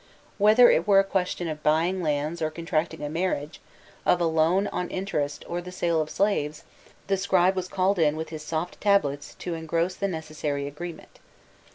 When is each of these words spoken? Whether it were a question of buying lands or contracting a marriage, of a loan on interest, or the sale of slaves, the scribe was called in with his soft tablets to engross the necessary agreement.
Whether 0.39 0.71
it 0.71 0.87
were 0.87 0.97
a 0.99 1.03
question 1.03 1.47
of 1.47 1.61
buying 1.61 2.01
lands 2.01 2.41
or 2.41 2.49
contracting 2.49 3.03
a 3.03 3.07
marriage, 3.09 3.61
of 4.03 4.19
a 4.19 4.25
loan 4.25 4.65
on 4.69 4.89
interest, 4.89 5.45
or 5.47 5.61
the 5.61 5.71
sale 5.71 6.01
of 6.01 6.09
slaves, 6.09 6.63
the 7.05 7.17
scribe 7.17 7.55
was 7.55 7.67
called 7.67 7.99
in 7.99 8.15
with 8.15 8.29
his 8.29 8.41
soft 8.41 8.81
tablets 8.81 9.35
to 9.35 9.53
engross 9.53 9.93
the 9.93 10.07
necessary 10.07 10.65
agreement. 10.65 11.19